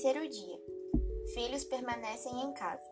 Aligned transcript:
Terceiro 0.00 0.28
dia. 0.28 0.60
Filhos 1.34 1.64
permanecem 1.64 2.32
em 2.40 2.52
casa. 2.52 2.88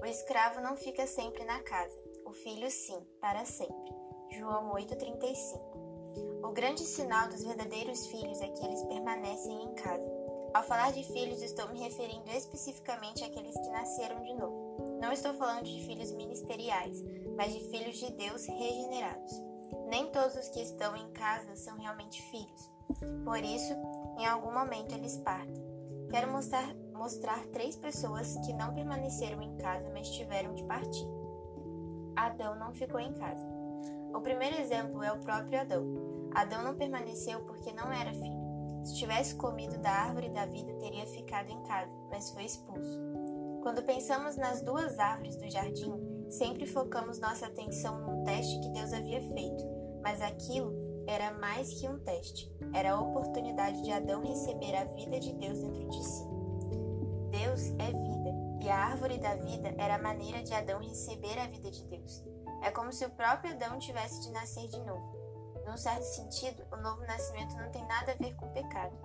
O 0.00 0.04
escravo 0.04 0.60
não 0.60 0.74
fica 0.74 1.06
sempre 1.06 1.44
na 1.44 1.60
casa, 1.60 1.96
o 2.26 2.32
filho 2.32 2.68
sim, 2.68 2.98
para 3.20 3.44
sempre. 3.44 3.94
João 4.32 4.72
8:35. 4.72 5.60
O 6.42 6.50
grande 6.50 6.80
sinal 6.80 7.28
dos 7.28 7.44
verdadeiros 7.44 8.08
filhos 8.08 8.40
é 8.40 8.48
que 8.48 8.66
eles 8.66 8.82
permanecem 8.86 9.62
em 9.62 9.72
casa. 9.74 10.10
Ao 10.52 10.64
falar 10.64 10.90
de 10.90 11.04
filhos, 11.04 11.40
estou 11.40 11.68
me 11.68 11.78
referindo 11.78 12.28
especificamente 12.32 13.22
àqueles 13.22 13.54
que 13.54 13.70
nasceram 13.70 14.20
de 14.24 14.34
novo. 14.34 14.98
Não 15.00 15.12
estou 15.12 15.34
falando 15.34 15.66
de 15.66 15.86
filhos 15.86 16.10
ministeriais, 16.10 17.00
mas 17.36 17.52
de 17.52 17.60
filhos 17.70 17.98
de 17.98 18.10
Deus 18.14 18.46
regenerados. 18.46 19.32
Nem 19.86 20.10
todos 20.10 20.34
os 20.34 20.48
que 20.48 20.60
estão 20.60 20.96
em 20.96 21.08
casa 21.12 21.54
são 21.54 21.78
realmente 21.78 22.20
filhos. 22.20 22.68
Por 23.24 23.38
isso, 23.38 23.74
em 24.18 24.26
algum 24.26 24.52
momento 24.52 24.92
eles 24.92 25.16
partem. 25.18 25.61
Quero 26.12 26.30
mostrar, 26.30 26.74
mostrar 26.92 27.46
três 27.46 27.74
pessoas 27.74 28.36
que 28.44 28.52
não 28.52 28.74
permaneceram 28.74 29.40
em 29.40 29.56
casa, 29.56 29.90
mas 29.94 30.10
tiveram 30.10 30.54
de 30.54 30.62
partir. 30.64 31.08
Adão 32.14 32.54
não 32.54 32.74
ficou 32.74 33.00
em 33.00 33.14
casa. 33.14 33.48
O 34.14 34.20
primeiro 34.20 34.60
exemplo 34.60 35.02
é 35.02 35.10
o 35.10 35.20
próprio 35.20 35.58
Adão. 35.58 36.30
Adão 36.34 36.62
não 36.62 36.74
permaneceu 36.74 37.40
porque 37.46 37.72
não 37.72 37.90
era 37.90 38.12
filho. 38.12 38.42
Se 38.84 38.96
tivesse 38.96 39.34
comido 39.36 39.78
da 39.78 39.90
árvore 39.90 40.28
da 40.28 40.44
vida, 40.44 40.74
teria 40.74 41.06
ficado 41.06 41.50
em 41.50 41.62
casa, 41.62 41.90
mas 42.10 42.30
foi 42.30 42.44
expulso. 42.44 43.00
Quando 43.62 43.82
pensamos 43.82 44.36
nas 44.36 44.60
duas 44.60 44.98
árvores 44.98 45.36
do 45.36 45.48
jardim, 45.48 45.94
sempre 46.28 46.66
focamos 46.66 47.18
nossa 47.20 47.46
atenção 47.46 47.98
num 48.00 48.22
teste 48.24 48.60
que 48.60 48.68
Deus 48.68 48.92
havia 48.92 49.22
feito, 49.32 49.64
mas 50.02 50.20
aquilo 50.20 50.74
era 51.06 51.32
mais 51.38 51.72
que 51.72 51.88
um 51.88 51.98
teste, 52.00 52.52
era 52.74 52.92
a 52.92 53.00
oportunidade 53.00 53.82
de 53.82 53.92
Adão 53.92 54.22
receber 54.22 54.74
a 54.74 54.84
vida 54.84 55.18
de 55.18 55.32
Deus 55.34 55.58
dentro 55.58 55.88
de 55.88 56.04
si. 56.04 56.24
Deus 57.30 57.68
é 57.78 57.92
vida, 57.92 58.30
e 58.62 58.68
a 58.68 58.76
árvore 58.76 59.18
da 59.18 59.34
vida 59.36 59.74
era 59.78 59.96
a 59.96 60.02
maneira 60.02 60.42
de 60.42 60.54
Adão 60.54 60.80
receber 60.80 61.38
a 61.38 61.46
vida 61.46 61.70
de 61.70 61.84
Deus. 61.84 62.24
É 62.62 62.70
como 62.70 62.92
se 62.92 63.04
o 63.04 63.10
próprio 63.10 63.52
Adão 63.52 63.78
tivesse 63.78 64.20
de 64.22 64.30
nascer 64.30 64.68
de 64.68 64.80
novo. 64.80 65.22
Num 65.66 65.76
certo 65.76 66.04
sentido, 66.04 66.62
o 66.72 66.76
novo 66.76 67.02
nascimento 67.02 67.56
não 67.56 67.70
tem 67.70 67.84
nada 67.86 68.12
a 68.12 68.16
ver 68.16 68.34
com 68.36 68.46
o 68.46 68.52
pecado. 68.52 68.96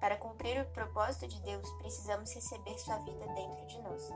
Para 0.00 0.16
cumprir 0.16 0.60
o 0.60 0.70
propósito 0.72 1.26
de 1.26 1.40
Deus, 1.42 1.68
precisamos 1.78 2.32
receber 2.32 2.78
sua 2.78 2.98
vida 2.98 3.26
dentro 3.34 3.66
de 3.66 3.80
nós. 3.82 4.10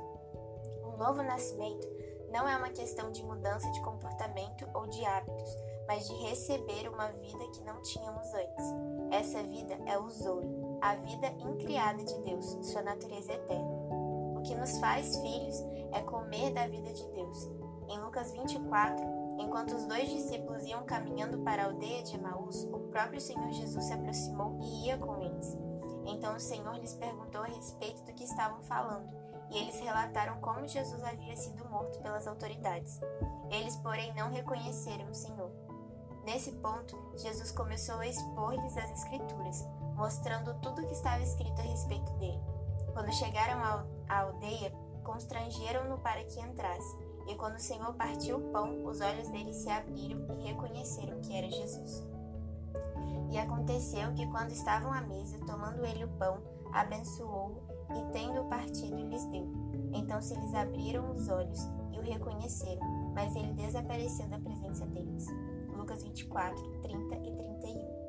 Um 0.85 0.97
novo 0.97 1.23
nascimento 1.23 1.89
não 2.31 2.49
é 2.49 2.57
uma 2.57 2.71
questão 2.71 3.11
de 3.11 3.23
mudança 3.23 3.71
de 3.71 3.81
comportamento 3.81 4.69
ou 4.75 4.87
de 4.87 5.05
hábitos, 5.05 5.57
mas 5.91 6.07
de 6.07 6.15
receber 6.15 6.89
uma 6.89 7.09
vida 7.09 7.49
que 7.49 7.65
não 7.65 7.83
tínhamos 7.83 8.33
antes. 8.33 8.65
Essa 9.11 9.43
vida 9.43 9.77
é 9.87 9.99
o 9.99 10.09
Zoe, 10.09 10.47
a 10.81 10.95
vida 10.95 11.27
incriada 11.41 12.05
de 12.05 12.17
Deus, 12.21 12.57
sua 12.63 12.81
natureza 12.81 13.33
eterna. 13.33 13.75
O 14.37 14.41
que 14.41 14.55
nos 14.55 14.79
faz 14.79 15.17
filhos 15.17 15.57
é 15.91 16.01
comer 16.03 16.53
da 16.53 16.69
vida 16.69 16.93
de 16.93 17.05
Deus. 17.09 17.51
Em 17.89 17.99
Lucas 17.99 18.31
24, 18.31 19.05
enquanto 19.41 19.75
os 19.75 19.85
dois 19.87 20.09
discípulos 20.09 20.65
iam 20.65 20.85
caminhando 20.85 21.39
para 21.39 21.65
a 21.65 21.67
aldeia 21.67 22.05
de 22.05 22.15
Emaús, 22.15 22.63
o 22.73 22.79
próprio 22.93 23.21
Senhor 23.21 23.51
Jesus 23.51 23.85
se 23.85 23.93
aproximou 23.93 24.61
e 24.63 24.87
ia 24.87 24.97
com 24.97 25.21
eles. 25.21 25.59
Então 26.07 26.37
o 26.37 26.41
Senhor 26.41 26.77
lhes 26.77 26.95
perguntou 26.95 27.43
a 27.43 27.47
respeito 27.47 28.05
do 28.05 28.13
que 28.13 28.23
estavam 28.23 28.63
falando, 28.63 29.11
e 29.51 29.59
eles 29.59 29.81
relataram 29.81 30.41
como 30.41 30.69
Jesus 30.69 31.03
havia 31.03 31.37
sido 31.37 31.69
morto 31.69 31.99
pelas 31.99 32.29
autoridades. 32.29 33.01
Eles, 33.51 33.75
porém, 33.79 34.15
não 34.15 34.31
reconheceram 34.31 35.11
o 35.11 35.15
Senhor. 35.15 35.51
Nesse 36.25 36.53
ponto, 36.53 36.97
Jesus 37.17 37.51
começou 37.51 37.97
a 37.97 38.07
expor-lhes 38.07 38.77
as 38.77 38.91
Escrituras, 38.91 39.65
mostrando 39.95 40.55
tudo 40.61 40.83
o 40.83 40.87
que 40.87 40.93
estava 40.93 41.23
escrito 41.23 41.61
a 41.61 41.65
respeito 41.65 42.13
dele. 42.15 42.41
Quando 42.93 43.13
chegaram 43.13 43.87
à 44.09 44.21
aldeia, 44.21 44.73
constrangeram-no 45.03 45.99
para 45.99 46.23
que 46.25 46.41
entrasse, 46.41 46.97
e 47.27 47.35
quando 47.37 47.57
o 47.57 47.61
Senhor 47.61 47.95
partiu 47.95 48.39
o 48.39 48.53
pão, 48.53 48.85
os 48.85 49.01
olhos 49.01 49.29
dele 49.29 49.53
se 49.53 49.71
abriram 49.71 50.27
e 50.39 50.49
reconheceram 50.49 51.21
que 51.21 51.37
era 51.37 51.51
Jesus. 51.51 52.03
E 53.31 53.39
aconteceu 53.39 54.13
que, 54.15 54.27
quando 54.27 54.51
estavam 54.51 54.93
à 54.93 55.01
mesa, 55.01 55.39
tomando 55.47 55.85
ele 55.85 56.05
o 56.05 56.09
pão, 56.09 56.43
abençoou-o 56.73 57.63
e, 57.97 58.13
tendo 58.13 58.45
partido, 58.49 58.97
lhes 58.97 59.25
deu. 59.27 59.49
Então 59.93 60.21
se 60.21 60.35
lhes 60.35 60.55
abriram 60.55 61.11
os 61.13 61.29
olhos 61.29 61.61
e 61.93 61.99
o 61.99 62.03
reconheceram, 62.03 62.81
mas 63.15 63.35
ele 63.37 63.53
desapareceu 63.53 64.27
da 64.29 64.39
presença 64.39 64.87
deles. 64.87 65.27
Lucas 65.77 66.03
24, 66.03 66.81
30 66.83 67.15
e 67.17 67.35
31. 67.35 68.01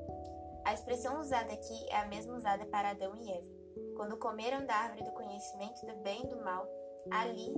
A 0.65 0.73
expressão 0.73 1.19
usada 1.19 1.51
aqui 1.51 1.89
é 1.89 1.97
a 1.97 2.07
mesma 2.07 2.35
usada 2.35 2.65
para 2.65 2.91
Adão 2.91 3.15
e 3.15 3.31
Eva. 3.31 3.49
Quando 3.95 4.17
comeram 4.17 4.65
da 4.65 4.75
árvore 4.75 5.03
do 5.03 5.11
conhecimento 5.11 5.85
do 5.85 5.95
bem 5.97 6.23
e 6.23 6.27
do 6.27 6.43
mal, 6.43 6.67
ali 7.09 7.53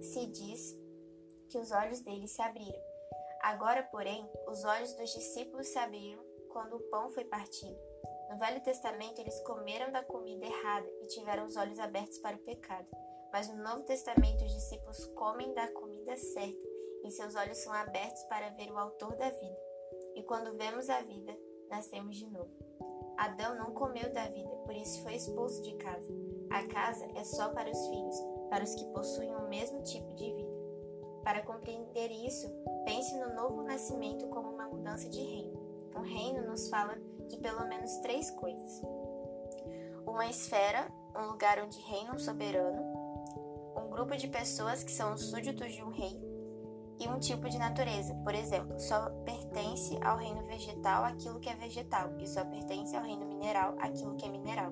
se 0.00 0.26
diz 0.26 0.76
que 1.48 1.58
os 1.58 1.70
olhos 1.70 2.00
deles 2.00 2.30
se 2.30 2.42
abriram. 2.42 2.80
Agora, 3.42 3.82
porém, 3.84 4.28
os 4.48 4.64
olhos 4.64 4.92
dos 4.94 5.10
discípulos 5.10 5.68
se 5.68 5.78
abriram 5.78 6.22
quando 6.50 6.76
o 6.76 6.80
pão 6.90 7.10
foi 7.10 7.24
partido. 7.24 7.78
No 8.30 8.38
Velho 8.38 8.60
Testamento, 8.60 9.20
eles 9.20 9.38
comeram 9.40 9.92
da 9.92 10.02
comida 10.02 10.44
errada 10.44 10.86
e 11.02 11.06
tiveram 11.06 11.44
os 11.44 11.56
olhos 11.56 11.78
abertos 11.78 12.18
para 12.18 12.36
o 12.36 12.40
pecado. 12.40 12.86
Mas 13.32 13.48
no 13.48 13.62
Novo 13.62 13.82
Testamento, 13.82 14.44
os 14.44 14.52
discípulos 14.52 15.06
comem 15.14 15.52
da 15.54 15.68
comida 15.68 16.16
certa 16.16 16.66
e 17.04 17.10
seus 17.10 17.34
olhos 17.34 17.58
são 17.58 17.72
abertos 17.72 18.22
para 18.24 18.50
ver 18.50 18.70
o 18.70 18.78
Autor 18.78 19.14
da 19.16 19.30
vida. 19.30 19.58
E 20.14 20.22
quando 20.22 20.56
vemos 20.56 20.88
a 20.88 21.00
vida, 21.02 21.36
nascemos 21.68 22.16
de 22.16 22.28
novo. 22.28 22.50
Adão 23.16 23.56
não 23.56 23.72
comeu 23.72 24.12
da 24.12 24.28
vida, 24.28 24.50
por 24.64 24.74
isso 24.74 25.02
foi 25.02 25.14
expulso 25.14 25.62
de 25.62 25.74
casa. 25.76 26.12
A 26.50 26.66
casa 26.66 27.06
é 27.14 27.24
só 27.24 27.48
para 27.50 27.70
os 27.70 27.86
filhos, 27.88 28.16
para 28.50 28.64
os 28.64 28.74
que 28.74 28.84
possuem 28.86 29.34
o 29.34 29.48
mesmo 29.48 29.82
tipo 29.82 30.12
de 30.14 30.32
vida. 30.32 30.56
Para 31.22 31.42
compreender 31.42 32.10
isso, 32.10 32.48
pense 32.84 33.16
no 33.18 33.34
novo 33.34 33.62
nascimento 33.62 34.28
como 34.28 34.50
uma 34.50 34.68
mudança 34.68 35.08
de 35.08 35.20
reino. 35.20 35.58
Um 35.96 36.02
reino 36.02 36.46
nos 36.46 36.68
fala 36.68 36.96
de 37.26 37.36
pelo 37.38 37.66
menos 37.66 37.96
três 37.98 38.30
coisas: 38.30 38.82
uma 40.06 40.28
esfera, 40.28 40.88
um 41.16 41.30
lugar 41.30 41.58
onde 41.64 41.80
reina 41.80 42.14
um 42.14 42.18
soberano, 42.18 42.95
grupo 43.96 44.14
de 44.14 44.28
pessoas 44.28 44.84
que 44.84 44.92
são 44.92 45.16
súditos 45.16 45.72
de 45.72 45.82
um 45.82 45.88
rei 45.88 46.20
e 47.00 47.08
um 47.08 47.18
tipo 47.18 47.48
de 47.48 47.56
natureza. 47.56 48.14
Por 48.16 48.34
exemplo, 48.34 48.78
só 48.78 49.08
pertence 49.24 49.98
ao 50.04 50.18
reino 50.18 50.46
vegetal 50.46 51.02
aquilo 51.02 51.40
que 51.40 51.48
é 51.48 51.54
vegetal 51.54 52.12
e 52.18 52.26
só 52.26 52.44
pertence 52.44 52.94
ao 52.94 53.02
reino 53.02 53.24
mineral 53.24 53.74
aquilo 53.78 54.14
que 54.16 54.26
é 54.26 54.28
mineral. 54.28 54.70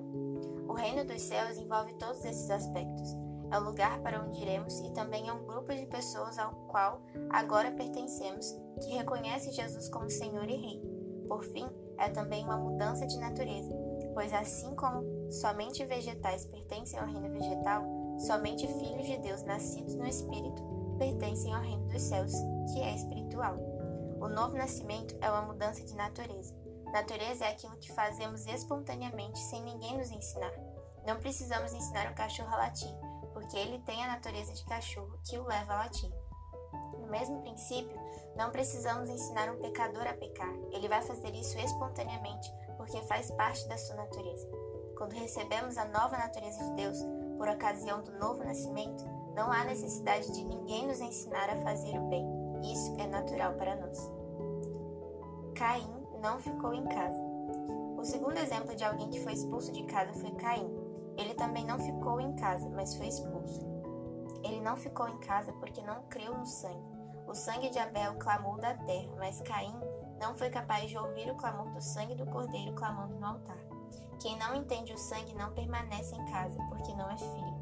O 0.67 0.73
reino 0.73 1.03
dos 1.03 1.23
céus 1.23 1.57
envolve 1.57 1.95
todos 1.95 2.23
esses 2.23 2.47
aspectos. 2.51 3.15
É 3.51 3.57
o 3.57 3.63
lugar 3.63 3.99
para 4.01 4.23
onde 4.23 4.39
iremos 4.43 4.79
e 4.81 4.93
também 4.93 5.27
é 5.27 5.33
um 5.33 5.43
grupo 5.43 5.73
de 5.73 5.87
pessoas 5.87 6.37
ao 6.37 6.51
qual 6.67 7.01
agora 7.31 7.71
pertencemos 7.71 8.55
que 8.79 8.93
reconhece 8.93 9.51
Jesus 9.53 9.89
como 9.89 10.07
Senhor 10.07 10.47
e 10.47 10.55
Rei. 10.55 10.81
Por 11.27 11.43
fim, 11.45 11.67
é 11.97 12.09
também 12.09 12.43
uma 12.43 12.57
mudança 12.57 13.07
de 13.07 13.17
natureza, 13.17 13.73
pois 14.13 14.31
assim 14.31 14.75
como 14.75 15.31
somente 15.31 15.83
vegetais 15.83 16.45
pertencem 16.45 16.99
ao 16.99 17.07
reino 17.07 17.31
vegetal, 17.31 18.04
somente 18.17 18.67
filhos 18.67 19.05
de 19.05 19.17
Deus 19.17 19.43
nascidos 19.43 19.95
no 19.95 20.07
Espírito 20.07 20.63
pertencem 20.97 21.53
ao 21.53 21.61
reino 21.61 21.87
dos 21.87 22.01
céus, 22.01 22.33
que 22.71 22.79
é 22.79 22.95
espiritual. 22.95 23.57
O 24.19 24.27
novo 24.27 24.55
nascimento 24.55 25.15
é 25.21 25.29
uma 25.29 25.41
mudança 25.41 25.83
de 25.83 25.95
natureza. 25.95 26.55
Natureza 26.91 27.45
é 27.45 27.49
aquilo 27.49 27.77
que 27.77 27.91
fazemos 27.91 28.45
espontaneamente 28.45 29.39
sem 29.39 29.61
ninguém 29.63 29.97
nos 29.97 30.09
ensinar. 30.09 30.53
Não 31.05 31.19
precisamos 31.19 31.73
ensinar 31.73 32.11
o 32.11 32.15
cachorro 32.15 32.53
a 32.53 32.57
latir, 32.57 32.93
porque 33.33 33.57
ele 33.57 33.79
tem 33.79 34.03
a 34.03 34.07
natureza 34.07 34.53
de 34.53 34.65
cachorro 34.65 35.19
que 35.23 35.37
o 35.37 35.45
leva 35.45 35.73
a 35.73 35.77
latir. 35.79 36.09
No 36.99 37.07
mesmo 37.07 37.41
princípio, 37.41 37.99
não 38.35 38.49
precisamos 38.49 39.09
ensinar 39.09 39.49
um 39.51 39.59
pecador 39.59 40.07
a 40.07 40.13
pecar. 40.13 40.53
Ele 40.71 40.87
vai 40.87 41.01
fazer 41.01 41.35
isso 41.35 41.59
espontaneamente, 41.59 42.51
porque 42.77 43.01
faz 43.03 43.29
parte 43.31 43.67
da 43.67 43.77
sua 43.77 43.95
natureza. 43.95 44.47
Quando 44.97 45.13
recebemos 45.13 45.77
a 45.77 45.85
nova 45.85 46.17
natureza 46.17 46.63
de 46.63 46.71
Deus, 46.75 46.97
por 47.37 47.47
ocasião 47.47 48.01
do 48.01 48.11
novo 48.17 48.43
nascimento, 48.43 49.05
não 49.35 49.51
há 49.51 49.63
necessidade 49.63 50.31
de 50.31 50.43
ninguém 50.43 50.87
nos 50.87 51.01
ensinar 51.01 51.49
a 51.49 51.57
fazer 51.57 51.99
o 51.99 52.07
bem. 52.07 52.25
Isso 52.63 52.95
é 52.99 53.07
natural 53.07 53.53
para 53.53 53.75
nós. 53.75 54.11
Caim 55.55 56.05
não 56.21 56.39
ficou 56.39 56.73
em 56.73 56.85
casa. 56.85 57.21
O 57.97 58.03
segundo 58.03 58.37
exemplo 58.37 58.75
de 58.75 58.83
alguém 58.83 59.09
que 59.09 59.21
foi 59.21 59.33
expulso 59.33 59.71
de 59.71 59.83
casa 59.83 60.13
foi 60.13 60.31
Caim. 60.31 60.69
Ele 61.17 61.33
também 61.33 61.65
não 61.65 61.79
ficou 61.79 62.19
em 62.19 62.35
casa, 62.35 62.69
mas 62.69 62.95
foi 62.95 63.07
expulso. 63.07 63.61
Ele 64.43 64.61
não 64.61 64.75
ficou 64.75 65.07
em 65.07 65.17
casa 65.19 65.51
porque 65.53 65.81
não 65.81 66.03
creu 66.03 66.37
no 66.37 66.45
sangue. 66.45 66.95
O 67.27 67.33
sangue 67.33 67.69
de 67.69 67.79
Abel 67.79 68.15
clamou 68.15 68.57
da 68.57 68.73
terra, 68.75 69.11
mas 69.17 69.41
Caim 69.41 69.73
não 70.19 70.35
foi 70.35 70.49
capaz 70.49 70.89
de 70.89 70.97
ouvir 70.97 71.31
o 71.31 71.35
clamor 71.35 71.69
do 71.71 71.81
sangue 71.81 72.15
do 72.15 72.25
cordeiro 72.25 72.73
clamando 72.73 73.15
no 73.15 73.25
altar. 73.25 73.64
Quem 74.19 74.37
não 74.37 74.55
entende 74.55 74.93
o 74.93 74.97
sangue 74.97 75.33
não 75.35 75.51
permanece 75.51 76.15
em 76.15 76.25
casa, 76.25 76.57
porque 76.69 76.93
não 76.93 77.09
é 77.09 77.17
filho. 77.17 77.55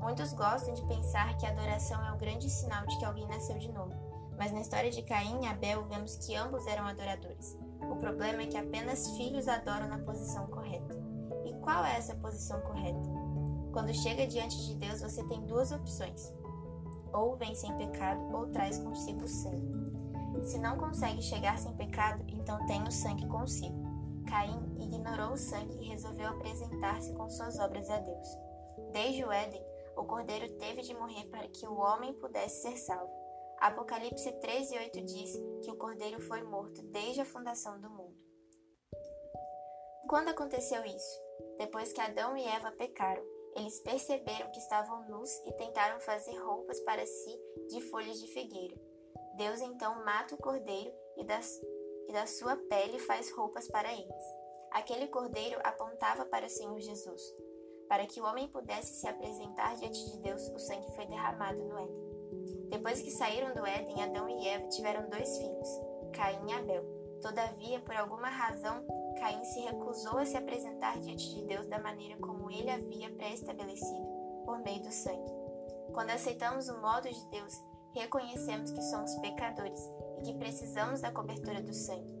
Muitos 0.00 0.32
gostam 0.32 0.74
de 0.74 0.84
pensar 0.86 1.36
que 1.36 1.46
a 1.46 1.50
adoração 1.50 2.04
é 2.04 2.12
o 2.12 2.18
grande 2.18 2.50
sinal 2.50 2.84
de 2.86 2.98
que 2.98 3.04
alguém 3.04 3.26
nasceu 3.28 3.56
de 3.58 3.70
novo, 3.70 3.94
mas 4.36 4.50
na 4.50 4.60
história 4.60 4.90
de 4.90 5.02
Caim 5.02 5.44
e 5.44 5.46
Abel 5.46 5.84
vemos 5.84 6.16
que 6.16 6.34
ambos 6.34 6.66
eram 6.66 6.86
adoradores. 6.86 7.56
O 7.80 7.96
problema 7.96 8.42
é 8.42 8.46
que 8.46 8.56
apenas 8.56 9.16
filhos 9.16 9.46
adoram 9.46 9.88
na 9.88 9.98
posição 9.98 10.46
correta. 10.48 10.96
E 11.44 11.52
qual 11.60 11.84
é 11.84 11.96
essa 11.96 12.14
posição 12.16 12.60
correta? 12.62 13.08
Quando 13.72 13.94
chega 13.94 14.26
diante 14.26 14.66
de 14.66 14.74
Deus, 14.74 15.00
você 15.00 15.22
tem 15.24 15.46
duas 15.46 15.70
opções: 15.72 16.32
ou 17.12 17.36
vem 17.36 17.54
sem 17.54 17.72
pecado, 17.76 18.20
ou 18.34 18.46
traz 18.48 18.78
consigo 18.78 19.24
o 19.24 19.28
sangue. 19.28 19.92
Se 20.44 20.58
não 20.58 20.76
consegue 20.76 21.22
chegar 21.22 21.58
sem 21.58 21.72
pecado, 21.74 22.24
então 22.28 22.64
tem 22.66 22.82
o 22.82 22.90
sangue 22.90 23.26
consigo. 23.28 23.91
Caim 24.32 24.64
ignorou 24.80 25.34
o 25.34 25.36
sangue 25.36 25.76
e 25.78 25.88
resolveu 25.90 26.26
apresentar-se 26.28 27.12
com 27.12 27.28
suas 27.28 27.58
obras 27.58 27.90
a 27.90 27.98
Deus. 27.98 28.26
Desde 28.90 29.22
o 29.22 29.30
Éden, 29.30 29.62
o 29.94 30.04
cordeiro 30.04 30.48
teve 30.56 30.80
de 30.80 30.94
morrer 30.94 31.26
para 31.26 31.46
que 31.48 31.66
o 31.66 31.76
homem 31.76 32.14
pudesse 32.14 32.62
ser 32.62 32.78
salvo. 32.78 33.12
Apocalipse 33.60 34.32
13:8 34.40 35.04
diz 35.04 35.38
que 35.62 35.70
o 35.70 35.76
cordeiro 35.76 36.18
foi 36.18 36.42
morto 36.44 36.82
desde 36.84 37.20
a 37.20 37.26
fundação 37.26 37.78
do 37.78 37.90
mundo. 37.90 38.16
Quando 40.08 40.30
aconteceu 40.30 40.82
isso? 40.86 41.20
Depois 41.58 41.92
que 41.92 42.00
Adão 42.00 42.34
e 42.34 42.42
Eva 42.42 42.72
pecaram, 42.72 43.22
eles 43.54 43.80
perceberam 43.80 44.50
que 44.50 44.60
estavam 44.60 45.06
nus 45.10 45.30
e 45.44 45.52
tentaram 45.52 46.00
fazer 46.00 46.38
roupas 46.38 46.80
para 46.80 47.04
si 47.04 47.38
de 47.68 47.82
folhas 47.82 48.18
de 48.18 48.28
figueira. 48.28 48.80
Deus 49.36 49.60
então 49.60 50.02
mata 50.02 50.34
o 50.34 50.38
cordeiro 50.38 50.90
e 51.18 51.24
e 52.08 52.12
da 52.12 52.26
sua 52.26 52.56
pele 52.56 52.98
faz 52.98 53.30
roupas 53.32 53.68
para 53.68 53.92
eles. 53.92 54.24
Aquele 54.70 55.06
cordeiro 55.08 55.60
apontava 55.62 56.24
para 56.24 56.46
o 56.46 56.50
Senhor 56.50 56.78
Jesus. 56.80 57.22
Para 57.88 58.06
que 58.06 58.20
o 58.20 58.24
homem 58.24 58.48
pudesse 58.48 58.94
se 58.94 59.06
apresentar 59.06 59.76
diante 59.76 60.02
de 60.10 60.18
Deus, 60.18 60.48
o 60.48 60.58
sangue 60.58 60.94
foi 60.94 61.04
derramado 61.06 61.62
no 61.62 61.78
Éden. 61.78 62.12
Depois 62.70 63.02
que 63.02 63.10
saíram 63.10 63.54
do 63.54 63.66
Éden, 63.66 64.02
Adão 64.02 64.28
e 64.28 64.48
Eva 64.48 64.66
tiveram 64.68 65.08
dois 65.10 65.36
filhos, 65.36 65.68
Caim 66.14 66.48
e 66.48 66.52
Abel. 66.54 66.84
Todavia, 67.20 67.80
por 67.80 67.94
alguma 67.94 68.28
razão, 68.28 68.84
Caim 69.18 69.44
se 69.44 69.60
recusou 69.60 70.18
a 70.18 70.24
se 70.24 70.36
apresentar 70.36 70.98
diante 70.98 71.34
de 71.34 71.44
Deus 71.44 71.66
da 71.66 71.78
maneira 71.78 72.16
como 72.16 72.50
ele 72.50 72.70
havia 72.70 73.10
pré-estabelecido, 73.10 74.06
por 74.46 74.58
meio 74.60 74.82
do 74.82 74.90
sangue. 74.90 75.32
Quando 75.92 76.10
aceitamos 76.10 76.68
o 76.68 76.80
modo 76.80 77.08
de 77.08 77.30
Deus, 77.30 77.54
reconhecemos 77.94 78.70
que 78.70 78.82
somos 78.82 79.14
pecadores 79.16 79.80
que 80.22 80.34
precisamos 80.34 81.00
da 81.00 81.10
cobertura 81.10 81.62
do 81.62 81.72
sangue. 81.72 82.16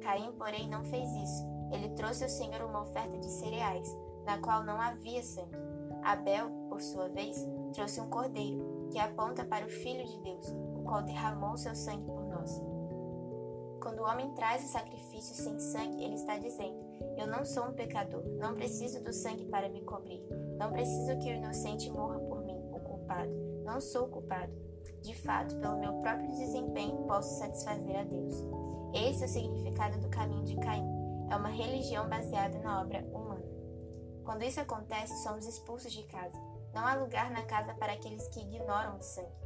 Caim, 0.00 0.32
porém, 0.32 0.68
não 0.68 0.84
fez 0.84 1.08
isso. 1.14 1.44
Ele 1.72 1.90
trouxe 1.90 2.24
ao 2.24 2.30
Senhor 2.30 2.62
uma 2.62 2.82
oferta 2.82 3.16
de 3.18 3.30
cereais, 3.30 3.88
na 4.24 4.38
qual 4.38 4.64
não 4.64 4.80
havia 4.80 5.22
sangue. 5.22 5.56
Abel, 6.02 6.50
por 6.68 6.80
sua 6.80 7.08
vez, 7.08 7.46
trouxe 7.72 8.00
um 8.00 8.10
cordeiro, 8.10 8.88
que 8.90 8.98
aponta 8.98 9.44
para 9.44 9.64
o 9.64 9.70
Filho 9.70 10.04
de 10.04 10.18
Deus, 10.18 10.48
o 10.76 10.82
qual 10.82 11.02
derramou 11.02 11.56
seu 11.56 11.74
sangue 11.74 12.04
por 12.04 12.24
nós. 12.24 12.60
Quando 13.80 14.00
o 14.00 14.04
homem 14.04 14.32
traz 14.34 14.64
o 14.64 14.68
sacrifício 14.68 15.34
sem 15.34 15.58
sangue, 15.58 16.04
ele 16.04 16.14
está 16.14 16.38
dizendo: 16.38 16.76
Eu 17.16 17.26
não 17.26 17.44
sou 17.44 17.64
um 17.64 17.72
pecador, 17.72 18.22
não 18.38 18.54
preciso 18.54 19.02
do 19.02 19.12
sangue 19.12 19.44
para 19.46 19.68
me 19.68 19.82
cobrir, 19.82 20.22
não 20.56 20.72
preciso 20.72 21.18
que 21.18 21.30
o 21.30 21.34
inocente 21.34 21.90
morra 21.90 22.18
por 22.20 22.44
mim, 22.44 22.60
o 22.72 22.80
culpado. 22.80 23.32
Não 23.64 23.80
sou 23.80 24.06
culpado. 24.08 24.52
De 25.02 25.14
fato, 25.14 25.56
pelo 25.56 25.78
meu 25.78 25.94
próprio 25.94 26.30
desempenho, 26.30 27.04
posso 27.06 27.38
satisfazer 27.38 27.98
a 27.98 28.04
Deus. 28.04 28.34
Esse 28.94 29.22
é 29.22 29.26
o 29.26 29.28
significado 29.28 29.98
do 29.98 30.08
caminho 30.08 30.44
de 30.44 30.56
Caim. 30.56 30.86
É 31.28 31.34
uma 31.34 31.48
religião 31.48 32.08
baseada 32.08 32.58
na 32.60 32.80
obra 32.80 33.00
humana. 33.12 33.44
Quando 34.24 34.44
isso 34.44 34.60
acontece, 34.60 35.22
somos 35.22 35.46
expulsos 35.46 35.92
de 35.92 36.04
casa. 36.04 36.38
Não 36.72 36.86
há 36.86 36.94
lugar 36.94 37.30
na 37.30 37.42
casa 37.42 37.74
para 37.74 37.94
aqueles 37.94 38.28
que 38.28 38.40
ignoram 38.40 38.96
o 38.96 39.02
sangue. 39.02 39.42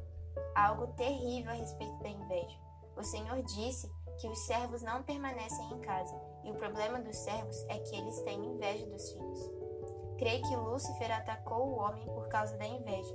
Há 0.54 0.68
algo 0.68 0.88
terrível 0.88 1.52
a 1.52 1.54
respeito 1.54 1.98
da 2.00 2.08
inveja. 2.08 2.58
O 2.94 3.02
Senhor 3.02 3.42
disse 3.42 3.90
que 4.20 4.28
os 4.28 4.38
servos 4.46 4.82
não 4.82 5.02
permanecem 5.02 5.72
em 5.72 5.80
casa, 5.80 6.14
e 6.44 6.50
o 6.50 6.54
problema 6.54 7.00
dos 7.00 7.16
servos 7.16 7.64
é 7.68 7.78
que 7.78 7.96
eles 7.96 8.20
têm 8.20 8.44
inveja 8.44 8.86
dos 8.86 9.12
filhos. 9.12 9.50
Creio 10.18 10.42
que 10.42 10.56
Lúcifer 10.56 11.12
atacou 11.12 11.68
o 11.68 11.78
homem 11.78 12.04
por 12.06 12.28
causa 12.28 12.56
da 12.56 12.66
inveja. 12.66 13.14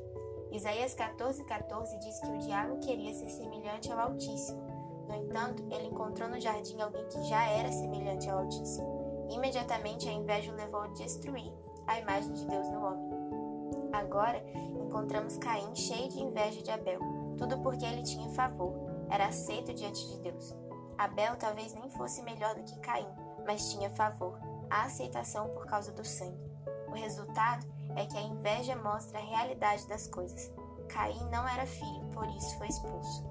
Isaías 0.62 0.94
14,14 0.94 1.44
14 1.44 1.98
diz 1.98 2.19
que 2.19 2.28
o 2.28 2.38
diabo 2.38 2.78
queria 2.78 3.12
ser 3.16 3.30
semelhante 3.30 3.92
ao 3.92 3.98
Altíssimo. 3.98 4.62
No 5.08 5.16
entanto, 5.16 5.63
ele 5.72 5.88
encontrou 5.88 6.30
no 6.30 6.40
jardim 6.40 6.80
alguém 6.80 7.04
que 7.08 7.24
já 7.24 7.50
era 7.50 7.72
semelhante 7.72 8.30
ao 8.30 8.42
Altíssimo. 8.42 9.28
Imediatamente 9.31 10.08
a 10.08 10.13
inveja 10.13 10.52
o 10.52 10.56
levou 10.56 10.81
a 10.81 10.88
destruir 10.90 11.52
a 11.88 12.00
imagem 12.00 12.31
de 12.34 12.46
Deus 12.46 12.69
no 12.69 12.86
homem. 12.86 13.90
Agora, 13.92 14.38
encontramos 14.80 15.36
Caim 15.38 15.74
cheio 15.74 16.08
de 16.10 16.19
inveja 16.19 16.62
de 16.62 16.69
Abel, 16.69 17.00
tudo 17.40 17.58
porque 17.63 17.84
ele 17.84 18.04
tinha 18.04 18.30
favor, 18.30 18.72
era 19.10 19.30
aceito 19.30 19.74
diante 19.74 20.08
de 20.10 20.19
Deus. 20.19 20.56
Abel 20.96 21.38
talvez 21.38 21.74
nem 21.74 21.90
fosse 21.90 22.22
melhor 22.22 22.54
do 22.54 22.62
que 22.62 22.80
Caim, 22.81 23.10
mas 23.48 23.72
tinha 23.72 23.90
favor, 23.90 24.38
a 24.69 24.84
aceitação 24.84 25.50
por 25.56 25.66
causa 25.66 25.92
do 25.92 26.06
sangue. 26.06 26.52
O 26.92 26.94
resultado 26.94 27.66
é 27.96 28.06
que 28.06 28.18
a 28.18 28.22
inveja 28.22 28.76
mostra 28.76 29.18
a 29.18 29.24
realidade 29.24 29.88
das 29.88 30.08
coisas. 30.08 30.52
Caim 30.90 31.30
não 31.32 31.48
era 31.48 31.66
filho, 31.66 32.06
por 32.14 32.28
isso 32.28 32.58
foi 32.58 32.68
expulso. 32.68 33.26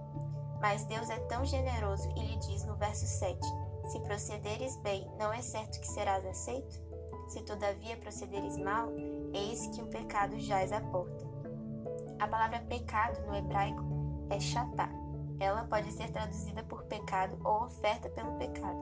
Mas 0.60 0.84
Deus 0.84 1.08
é 1.08 1.18
tão 1.20 1.44
generoso 1.44 2.08
e 2.16 2.20
lhe 2.20 2.36
diz 2.36 2.64
no 2.64 2.74
verso 2.76 3.06
7: 3.06 3.38
Se 3.92 4.00
procederes 4.00 4.76
bem, 4.78 5.08
não 5.18 5.32
é 5.32 5.42
certo 5.42 5.78
que 5.78 5.86
serás 5.86 6.24
aceito? 6.26 6.80
Se 7.28 7.42
todavia 7.42 7.96
procederes 7.98 8.56
mal, 8.56 8.88
eis 9.32 9.66
que 9.68 9.82
o 9.82 9.86
pecado 9.86 10.40
jaz 10.40 10.72
à 10.72 10.80
porta. 10.80 11.28
A 12.18 12.26
palavra 12.26 12.60
pecado 12.68 13.24
no 13.26 13.34
hebraico 13.34 13.84
é 14.30 14.40
chatá, 14.40 14.90
ela 15.40 15.64
pode 15.64 15.90
ser 15.92 16.10
traduzida 16.10 16.62
por 16.62 16.84
pecado 16.84 17.38
ou 17.42 17.64
oferta 17.64 18.10
pelo 18.10 18.32
pecado. 18.32 18.78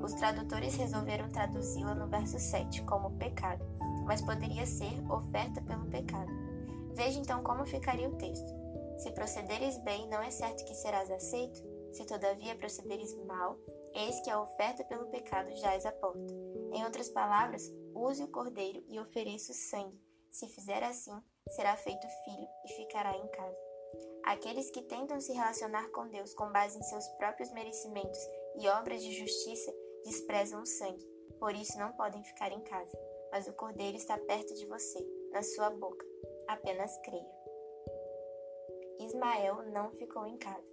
Os 0.00 0.14
tradutores 0.14 0.76
resolveram 0.76 1.28
traduzi-la 1.28 1.96
no 1.96 2.06
verso 2.06 2.38
7 2.38 2.82
como 2.82 3.10
pecado, 3.12 3.66
mas 4.06 4.22
poderia 4.22 4.64
ser 4.64 4.94
oferta 5.10 5.60
pelo 5.60 5.86
pecado. 5.86 6.30
Veja 6.94 7.18
então 7.18 7.42
como 7.42 7.66
ficaria 7.66 8.08
o 8.08 8.16
texto. 8.16 8.50
Se 8.98 9.10
procederes 9.10 9.76
bem, 9.78 10.08
não 10.08 10.22
é 10.22 10.30
certo 10.30 10.64
que 10.64 10.74
serás 10.74 11.10
aceito? 11.10 11.62
Se 11.92 12.06
todavia 12.06 12.56
procederes 12.56 13.14
mal, 13.24 13.58
eis 13.94 14.20
que 14.20 14.30
a 14.30 14.40
oferta 14.40 14.84
pelo 14.84 15.06
pecado 15.06 15.54
jaz 15.56 15.84
à 15.84 15.92
porta. 15.92 16.34
Em 16.72 16.84
outras 16.84 17.08
palavras, 17.08 17.70
use 17.94 18.22
o 18.22 18.28
cordeiro 18.28 18.82
e 18.88 18.98
ofereça 18.98 19.52
o 19.52 19.54
sangue. 19.54 20.00
Se 20.30 20.46
fizer 20.48 20.82
assim, 20.82 21.18
será 21.50 21.76
feito 21.76 22.06
filho 22.24 22.48
e 22.64 22.68
ficará 22.76 23.16
em 23.16 23.26
casa. 23.28 23.58
Aqueles 24.24 24.70
que 24.70 24.82
tentam 24.82 25.20
se 25.20 25.32
relacionar 25.32 25.88
com 25.90 26.08
Deus 26.08 26.34
com 26.34 26.50
base 26.50 26.78
em 26.78 26.82
seus 26.82 27.06
próprios 27.10 27.50
merecimentos 27.52 28.18
e 28.58 28.68
obras 28.68 29.02
de 29.02 29.12
justiça 29.12 29.72
desprezam 30.04 30.62
o 30.62 30.66
sangue, 30.66 31.06
por 31.38 31.54
isso 31.54 31.78
não 31.78 31.92
podem 31.92 32.22
ficar 32.24 32.50
em 32.52 32.60
casa. 32.60 32.98
Mas 33.36 33.48
o 33.48 33.52
Cordeiro 33.52 33.98
está 33.98 34.16
perto 34.16 34.54
de 34.54 34.64
você, 34.64 34.98
na 35.30 35.42
sua 35.42 35.68
boca. 35.68 36.02
Apenas 36.48 36.96
creia. 37.02 37.36
Ismael 38.98 39.70
não 39.72 39.90
ficou 39.90 40.26
em 40.26 40.38
casa. 40.38 40.72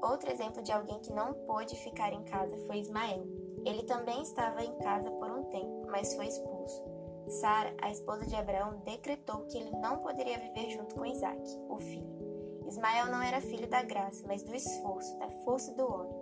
Outro 0.00 0.30
exemplo 0.30 0.62
de 0.62 0.70
alguém 0.70 1.00
que 1.00 1.12
não 1.12 1.34
pôde 1.44 1.74
ficar 1.74 2.12
em 2.12 2.22
casa 2.22 2.56
foi 2.68 2.78
Ismael. 2.78 3.26
Ele 3.64 3.82
também 3.82 4.22
estava 4.22 4.62
em 4.62 4.78
casa 4.78 5.10
por 5.10 5.28
um 5.28 5.42
tempo, 5.50 5.88
mas 5.90 6.14
foi 6.14 6.28
expulso. 6.28 6.84
Sara, 7.30 7.74
a 7.82 7.90
esposa 7.90 8.24
de 8.26 8.36
Abraão, 8.36 8.80
decretou 8.84 9.44
que 9.46 9.58
ele 9.58 9.70
não 9.70 9.98
poderia 9.98 10.38
viver 10.38 10.70
junto 10.70 10.94
com 10.94 11.04
Isaac, 11.04 11.42
o 11.68 11.78
filho. 11.78 12.62
Ismael 12.68 13.06
não 13.06 13.20
era 13.20 13.40
filho 13.40 13.66
da 13.66 13.82
graça, 13.82 14.22
mas 14.24 14.44
do 14.44 14.54
esforço, 14.54 15.18
da 15.18 15.28
força 15.42 15.74
do 15.74 15.84
homem. 15.84 16.14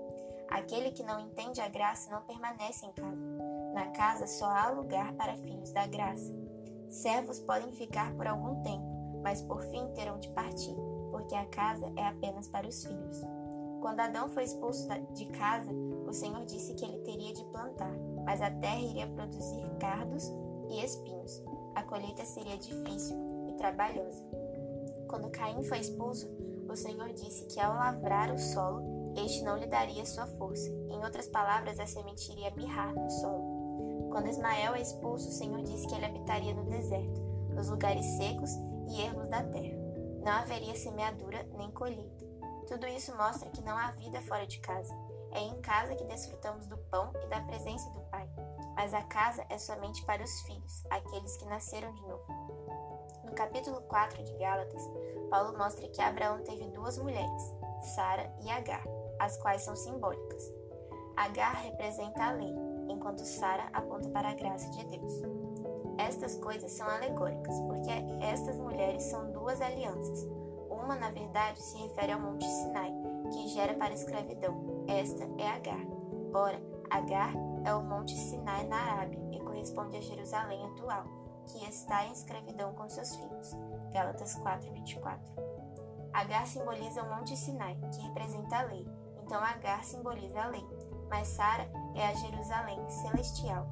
Aquele 0.49 0.91
que 0.91 1.03
não 1.03 1.21
entende 1.21 1.61
a 1.61 1.69
graça 1.69 2.11
não 2.11 2.23
permanece 2.23 2.87
em 2.87 2.93
casa. 2.93 3.54
Na 3.75 3.87
casa 3.89 4.27
só 4.29 4.47
há 4.47 4.71
lugar 4.71 5.13
para 5.15 5.37
filhos 5.37 5.73
da 5.73 5.85
graça. 5.89 6.33
Servos 6.89 7.41
podem 7.41 7.73
ficar 7.73 8.15
por 8.15 8.25
algum 8.25 8.63
tempo, 8.63 9.21
mas 9.21 9.43
por 9.43 9.63
fim 9.65 9.85
terão 9.95 10.17
de 10.21 10.29
partir, 10.29 10.77
porque 11.11 11.35
a 11.35 11.45
casa 11.47 11.93
é 11.97 12.07
apenas 12.07 12.47
para 12.47 12.69
os 12.69 12.85
filhos. 12.85 13.21
Quando 13.81 13.99
Adão 13.99 14.29
foi 14.29 14.45
expulso 14.45 14.89
de 15.13 15.27
casa, 15.27 15.73
o 16.07 16.13
Senhor 16.13 16.45
disse 16.47 16.73
que 16.75 16.85
ele 16.85 16.99
teria 17.01 17.35
de 17.35 17.45
plantar, 17.47 17.93
mas 18.25 18.41
a 18.41 18.51
terra 18.51 18.81
iria 18.81 19.09
produzir 19.09 19.69
cardos 19.81 20.33
e 20.71 20.81
espinhos. 20.83 21.43
A 21.75 21.83
colheita 21.83 22.25
seria 22.25 22.57
difícil 22.57 23.17
e 23.49 23.55
trabalhosa. 23.55 24.23
Quando 25.09 25.31
Caim 25.31 25.65
foi 25.65 25.81
expulso, 25.81 26.29
o 26.69 26.77
Senhor 26.77 27.13
disse 27.13 27.45
que 27.47 27.61
ao 27.61 27.75
lavrar 27.75 28.33
o 28.33 28.39
solo, 28.39 29.13
este 29.17 29.43
não 29.43 29.57
lhe 29.57 29.67
daria 29.67 30.07
sua 30.07 30.27
força. 30.27 30.71
Em 30.89 31.05
outras 31.05 31.29
palavras, 31.29 31.79
a 31.79 31.87
semente 31.87 32.33
iria 32.33 32.51
mirrar 32.53 32.95
no 32.95 33.11
solo. 33.11 33.44
Quando 34.15 34.29
Ismael 34.29 34.77
é 34.77 34.81
expulso, 34.81 35.29
o 35.29 35.33
Senhor 35.33 35.61
disse 35.65 35.89
que 35.89 35.95
ele 35.97 36.05
habitaria 36.05 36.55
no 36.55 36.63
deserto, 36.67 37.21
nos 37.53 37.69
lugares 37.69 38.07
secos 38.17 38.49
e 38.89 39.03
ermos 39.03 39.29
da 39.29 39.43
terra. 39.43 39.77
Não 40.25 40.31
haveria 40.31 40.77
semeadura 40.77 41.43
nem 41.59 41.69
colheita. 41.73 42.25
Tudo 42.69 42.87
isso 42.87 43.13
mostra 43.17 43.51
que 43.51 43.61
não 43.61 43.77
há 43.77 43.91
vida 43.91 44.23
fora 44.23 44.47
de 44.47 44.61
casa. 44.61 44.95
É 45.33 45.41
em 45.41 45.61
casa 45.61 45.97
que 45.97 46.05
desfrutamos 46.05 46.69
do 46.69 46.79
pão 46.93 47.13
e 47.25 47.27
da 47.27 47.41
presença 47.41 47.91
do 47.91 48.03
Pai. 48.03 48.31
Mas 48.77 48.95
a 48.95 49.03
casa 49.03 49.45
é 49.51 49.59
somente 49.59 50.05
para 50.05 50.23
os 50.23 50.43
filhos, 50.43 50.85
aqueles 50.91 51.37
que 51.37 51.47
nasceram 51.47 51.93
de 51.93 52.03
novo. 52.03 52.25
No 53.25 53.33
capítulo 53.33 53.81
4 53.81 54.23
de 54.23 54.33
Gálatas, 54.37 54.83
Paulo 55.29 55.59
mostra 55.59 55.89
que 55.89 56.01
Abraão 56.01 56.41
teve 56.45 56.69
duas 56.69 56.97
mulheres, 56.99 57.53
Sara 57.97 58.33
e 58.45 58.49
Agar, 58.49 58.85
as 59.19 59.37
quais 59.39 59.63
são 59.63 59.75
simbólicas. 59.75 60.53
Agar 61.17 61.55
representa 61.63 62.27
a 62.27 62.31
lei, 62.31 62.55
enquanto 62.89 63.25
Sara 63.25 63.69
aponta 63.73 64.09
para 64.09 64.31
a 64.31 64.35
graça 64.35 64.69
de 64.71 64.85
Deus. 64.85 65.23
Estas 65.99 66.37
coisas 66.37 66.73
são 66.73 66.87
alegóricas, 66.89 67.61
porque 67.63 67.91
estas 68.21 68.59
mulheres 68.59 69.03
são 69.05 69.31
duas 69.31 69.61
alianças. 69.61 70.27
Uma, 70.69 70.97
na 70.97 71.11
verdade, 71.11 71.63
se 71.63 71.79
refere 71.79 72.13
ao 72.13 72.21
Monte 72.21 72.45
Sinai, 72.45 72.93
que 73.33 73.49
gera 73.49 73.75
para 73.75 73.91
a 73.91 73.95
escravidão. 73.95 74.85
Esta 74.89 75.25
é 75.39 75.49
Agar. 75.49 75.87
Ora, 76.35 76.61
Agar 76.91 77.33
é 77.65 77.75
o 77.75 77.83
Monte 77.83 78.17
Sinai 78.17 78.67
na 78.67 78.77
Arábia 78.77 79.21
e 79.33 79.39
corresponde 79.41 79.97
a 79.97 80.01
Jerusalém 80.01 80.65
atual, 80.67 81.05
que 81.47 81.65
está 81.65 82.05
em 82.07 82.13
escravidão 82.13 82.75
com 82.75 82.89
seus 82.89 83.15
filhos. 83.15 83.53
Gálatas 83.93 84.35
4:24. 84.37 85.21
Agar 86.13 86.47
simboliza 86.47 87.03
o 87.03 87.17
Monte 87.17 87.37
Sinai, 87.37 87.79
que 87.93 88.01
representa 88.01 88.59
a 88.59 88.63
lei. 88.63 88.87
Então 89.23 89.43
Agar 89.43 89.85
simboliza 89.85 90.43
a 90.43 90.49
lei, 90.49 90.65
mas 91.09 91.29
Sara 91.29 91.69
é 91.95 92.07
a 92.07 92.15
Jerusalém 92.15 92.79
celestial. 92.89 93.67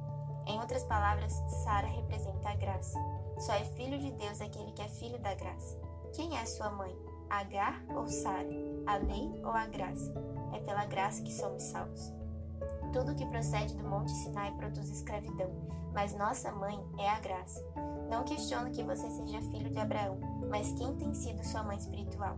Em 0.45 0.59
outras 0.59 0.83
palavras, 0.83 1.33
Sara 1.63 1.87
representa 1.87 2.49
a 2.49 2.55
graça. 2.55 2.99
Só 3.39 3.53
é 3.53 3.63
filho 3.63 3.97
de 3.97 4.11
Deus 4.11 4.41
aquele 4.41 4.71
que 4.71 4.81
é 4.81 4.87
filho 4.87 5.19
da 5.19 5.33
graça. 5.33 5.77
Quem 6.13 6.37
é 6.37 6.45
sua 6.45 6.69
mãe? 6.69 6.95
Agar 7.29 7.83
ou 7.95 8.07
Sara? 8.07 8.49
A 8.85 8.97
lei 8.97 9.31
ou 9.43 9.51
a 9.51 9.65
graça? 9.65 10.13
É 10.53 10.59
pela 10.59 10.85
graça 10.85 11.23
que 11.23 11.31
somos 11.31 11.63
salvos. 11.63 12.13
Tudo 12.91 13.15
que 13.15 13.25
procede 13.25 13.75
do 13.75 13.87
Monte 13.87 14.11
Sinai 14.11 14.51
produz 14.51 14.89
escravidão, 14.89 15.49
mas 15.93 16.13
nossa 16.13 16.51
mãe 16.51 16.79
é 16.99 17.09
a 17.09 17.19
graça. 17.19 17.63
Não 18.09 18.23
questiono 18.23 18.71
que 18.71 18.83
você 18.83 19.09
seja 19.09 19.41
filho 19.49 19.71
de 19.71 19.79
Abraão, 19.79 20.19
mas 20.49 20.71
quem 20.73 20.95
tem 20.97 21.13
sido 21.13 21.43
sua 21.43 21.63
mãe 21.63 21.77
espiritual? 21.77 22.37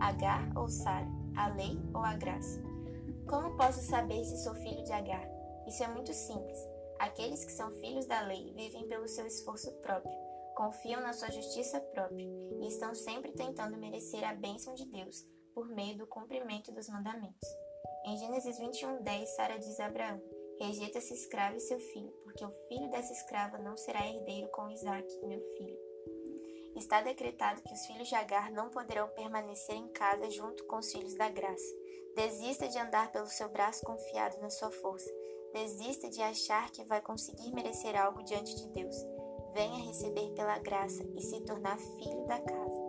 Agar 0.00 0.50
ou 0.56 0.68
Sara? 0.68 1.06
A 1.36 1.46
lei 1.48 1.80
ou 1.94 2.00
a 2.00 2.14
graça? 2.14 2.60
Como 3.28 3.56
posso 3.56 3.80
saber 3.82 4.24
se 4.24 4.42
sou 4.42 4.54
filho 4.54 4.82
de 4.84 4.92
Agar? 4.92 5.26
Isso 5.66 5.82
é 5.82 5.88
muito 5.88 6.12
simples. 6.12 6.58
Aqueles 6.98 7.44
que 7.44 7.52
são 7.52 7.70
filhos 7.80 8.06
da 8.06 8.20
lei 8.20 8.52
vivem 8.52 8.86
pelo 8.86 9.08
seu 9.08 9.26
esforço 9.26 9.72
próprio, 9.80 10.12
confiam 10.54 11.00
na 11.00 11.12
sua 11.12 11.30
justiça 11.30 11.80
própria 11.80 12.24
e 12.60 12.66
estão 12.68 12.94
sempre 12.94 13.32
tentando 13.32 13.76
merecer 13.76 14.22
a 14.24 14.34
bênção 14.34 14.74
de 14.74 14.86
Deus 14.86 15.26
por 15.54 15.68
meio 15.68 15.96
do 15.98 16.06
cumprimento 16.06 16.72
dos 16.72 16.88
mandamentos. 16.88 17.48
Em 18.04 18.16
Gênesis 18.16 18.58
21:10, 18.58 19.26
Sara 19.34 19.58
diz 19.58 19.78
a 19.80 19.86
Abraão: 19.86 20.20
Rejeita 20.60 20.98
essa 20.98 21.14
escrava 21.14 21.56
e 21.56 21.60
seu 21.60 21.78
filho, 21.78 22.12
porque 22.22 22.44
o 22.44 22.52
filho 22.68 22.90
dessa 22.90 23.12
escrava 23.12 23.58
não 23.58 23.76
será 23.76 24.06
herdeiro 24.06 24.48
com 24.50 24.70
Isaac, 24.70 25.06
meu 25.26 25.40
filho. 25.56 25.78
Está 26.76 27.02
decretado 27.02 27.62
que 27.62 27.72
os 27.72 27.86
filhos 27.86 28.08
de 28.08 28.14
Agar 28.14 28.50
não 28.50 28.70
poderão 28.70 29.08
permanecer 29.08 29.74
em 29.74 29.88
casa 29.88 30.30
junto 30.30 30.64
com 30.66 30.76
os 30.78 30.90
filhos 30.90 31.14
da 31.14 31.28
graça. 31.28 31.81
Desista 32.14 32.68
de 32.68 32.78
andar 32.78 33.10
pelo 33.10 33.26
seu 33.26 33.48
braço 33.48 33.82
confiado 33.84 34.38
na 34.40 34.50
sua 34.50 34.70
força. 34.70 35.10
Desista 35.54 36.10
de 36.10 36.20
achar 36.20 36.70
que 36.70 36.84
vai 36.84 37.00
conseguir 37.00 37.52
merecer 37.52 37.98
algo 37.98 38.22
diante 38.22 38.54
de 38.54 38.68
Deus. 38.68 38.96
Venha 39.54 39.86
receber 39.86 40.30
pela 40.34 40.58
graça 40.58 41.02
e 41.16 41.22
se 41.22 41.40
tornar 41.40 41.78
filho 41.78 42.26
da 42.26 42.38
casa. 42.38 42.82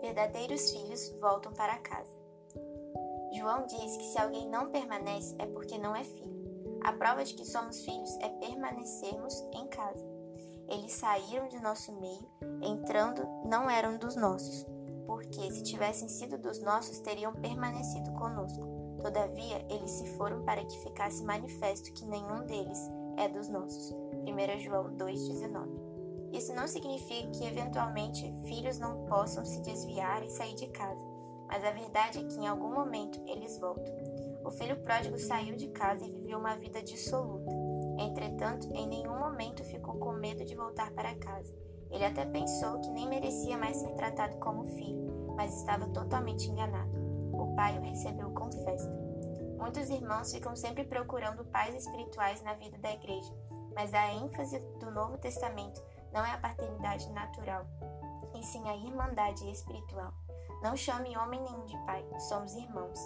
Verdadeiros 0.00 0.70
filhos 0.70 1.10
voltam 1.20 1.52
para 1.52 1.78
casa. 1.78 2.16
João 3.34 3.66
diz 3.66 3.96
que 3.98 4.04
se 4.04 4.18
alguém 4.18 4.48
não 4.48 4.70
permanece 4.70 5.36
é 5.38 5.46
porque 5.46 5.76
não 5.76 5.94
é 5.94 6.04
filho. 6.04 6.80
A 6.82 6.92
prova 6.92 7.22
de 7.22 7.34
que 7.34 7.44
somos 7.44 7.84
filhos 7.84 8.16
é 8.20 8.28
permanecermos 8.28 9.34
em 9.52 9.66
casa. 9.68 10.06
Eles 10.68 10.92
saíram 10.92 11.48
de 11.48 11.60
nosso 11.60 11.92
meio, 11.92 12.26
entrando, 12.62 13.26
não 13.46 13.68
eram 13.68 13.96
dos 13.98 14.16
nossos, 14.16 14.66
porque 15.08 15.50
se 15.50 15.62
tivessem 15.62 16.06
sido 16.06 16.36
dos 16.36 16.60
nossos, 16.60 17.00
teriam 17.00 17.32
permanecido 17.32 18.12
conosco. 18.12 18.60
Todavia, 19.00 19.64
eles 19.70 19.90
se 19.90 20.06
foram 20.18 20.44
para 20.44 20.62
que 20.64 20.78
ficasse 20.80 21.24
manifesto 21.24 21.92
que 21.94 22.04
nenhum 22.04 22.44
deles 22.44 22.78
é 23.16 23.26
dos 23.26 23.48
nossos. 23.48 23.90
1 23.92 24.60
João 24.60 24.94
2,19 24.96 26.30
Isso 26.32 26.54
não 26.54 26.68
significa 26.68 27.30
que, 27.30 27.44
eventualmente, 27.44 28.30
filhos 28.44 28.78
não 28.78 29.06
possam 29.06 29.46
se 29.46 29.62
desviar 29.62 30.22
e 30.22 30.28
sair 30.28 30.54
de 30.54 30.66
casa 30.68 31.18
mas 31.48 31.64
a 31.64 31.70
verdade 31.70 32.18
é 32.18 32.24
que 32.24 32.38
em 32.38 32.46
algum 32.46 32.70
momento 32.70 33.20
eles 33.26 33.58
voltam. 33.58 33.92
O 34.44 34.50
filho 34.50 34.76
pródigo 34.82 35.18
saiu 35.18 35.56
de 35.56 35.68
casa 35.68 36.04
e 36.04 36.12
viveu 36.12 36.38
uma 36.38 36.54
vida 36.56 36.82
dissoluta. 36.82 37.50
Entretanto, 37.98 38.70
em 38.74 38.86
nenhum 38.86 39.18
momento 39.18 39.64
ficou 39.64 39.94
com 39.94 40.12
medo 40.12 40.44
de 40.44 40.54
voltar 40.54 40.92
para 40.92 41.14
casa. 41.16 41.52
Ele 41.90 42.04
até 42.04 42.24
pensou 42.24 42.80
que 42.80 42.90
nem 42.90 43.08
merecia 43.08 43.56
mais 43.56 43.76
ser 43.76 43.92
tratado 43.94 44.36
como 44.36 44.64
filho, 44.76 45.34
mas 45.36 45.54
estava 45.54 45.86
totalmente 45.88 46.50
enganado. 46.50 46.90
O 47.32 47.54
pai 47.54 47.78
o 47.78 47.82
recebeu 47.82 48.30
com 48.30 48.50
festa. 48.50 49.08
Muitos 49.58 49.88
irmãos 49.90 50.32
ficam 50.32 50.54
sempre 50.54 50.84
procurando 50.84 51.44
pais 51.46 51.74
espirituais 51.74 52.42
na 52.42 52.54
vida 52.54 52.78
da 52.78 52.92
igreja, 52.92 53.32
mas 53.74 53.92
a 53.92 54.12
ênfase 54.12 54.58
do 54.80 54.90
Novo 54.90 55.18
Testamento 55.18 55.82
não 56.12 56.24
é 56.24 56.32
a 56.32 56.38
paternidade 56.38 57.10
natural, 57.10 57.66
e 58.34 58.42
sim 58.42 58.66
a 58.68 58.76
irmandade 58.76 59.48
espiritual. 59.50 60.12
Não 60.62 60.76
chame 60.76 61.16
homem 61.16 61.40
nenhum 61.42 61.66
de 61.66 61.76
pai, 61.86 62.04
somos 62.28 62.54
irmãos. 62.54 62.98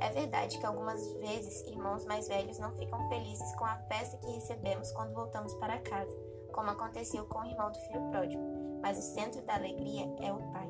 É 0.00 0.10
verdade 0.10 0.58
que 0.58 0.66
algumas 0.66 1.12
vezes 1.14 1.62
irmãos 1.68 2.04
mais 2.04 2.26
velhos 2.26 2.58
não 2.58 2.72
ficam 2.72 3.08
felizes 3.08 3.54
com 3.54 3.64
a 3.64 3.76
festa 3.88 4.16
que 4.18 4.32
recebemos 4.32 4.90
quando 4.92 5.14
voltamos 5.14 5.54
para 5.54 5.78
casa, 5.78 6.14
como 6.52 6.70
aconteceu 6.70 7.24
com 7.26 7.40
o 7.40 7.44
irmão 7.44 7.70
do 7.70 7.78
filho 7.78 8.02
pródigo, 8.10 8.42
mas 8.80 8.98
o 8.98 9.02
centro 9.02 9.42
da 9.42 9.54
alegria 9.54 10.04
é 10.20 10.32
o 10.32 10.38
pai. 10.52 10.68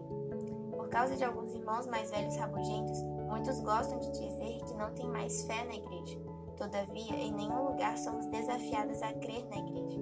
Por 0.71 0.89
causa 0.89 1.17
de 1.17 1.25
alguns 1.25 1.53
irmãos 1.53 1.87
mais 1.87 2.11
velhos 2.11 2.37
rabugentos, 2.37 3.03
muitos 3.29 3.61
gostam 3.61 3.99
de 3.99 4.11
dizer 4.11 4.65
que 4.65 4.75
não 4.75 4.93
tem 4.95 5.09
mais 5.09 5.45
fé 5.45 5.65
na 5.65 5.75
igreja. 5.75 6.19
Todavia, 6.57 7.15
em 7.15 7.33
nenhum 7.33 7.65
lugar 7.71 7.97
somos 7.99 8.27
desafiados 8.27 9.03
a 9.03 9.12
crer 9.15 9.47
na 9.49 9.57
igreja. 9.57 10.01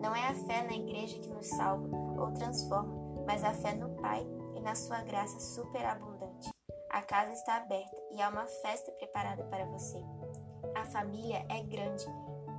Não 0.00 0.14
é 0.14 0.28
a 0.28 0.34
fé 0.34 0.62
na 0.64 0.74
igreja 0.74 1.18
que 1.18 1.28
nos 1.28 1.46
salva 1.46 1.88
ou 2.18 2.32
transforma, 2.32 2.92
mas 3.26 3.44
a 3.44 3.52
fé 3.52 3.74
no 3.74 3.90
Pai 4.00 4.26
na 4.62 4.74
sua 4.74 5.02
graça 5.02 5.38
superabundante. 5.40 6.50
A 6.90 7.02
casa 7.02 7.32
está 7.32 7.56
aberta 7.56 7.96
e 8.12 8.22
há 8.22 8.28
uma 8.28 8.46
festa 8.46 8.92
preparada 8.92 9.44
para 9.44 9.66
você. 9.66 10.02
A 10.74 10.84
família 10.84 11.44
é 11.48 11.62
grande 11.62 12.04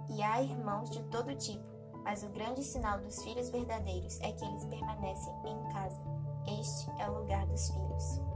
e 0.09 0.21
há 0.21 0.41
irmãos 0.41 0.89
de 0.89 1.01
todo 1.03 1.35
tipo, 1.35 1.63
mas 2.03 2.23
o 2.23 2.29
grande 2.29 2.63
sinal 2.63 2.99
dos 2.99 3.21
filhos 3.23 3.49
verdadeiros 3.49 4.19
é 4.21 4.31
que 4.31 4.45
eles 4.45 4.65
permanecem 4.65 5.33
em 5.45 5.73
casa. 5.73 6.01
Este 6.59 6.91
é 7.01 7.09
o 7.09 7.19
lugar 7.19 7.45
dos 7.47 7.69
filhos. 7.69 8.32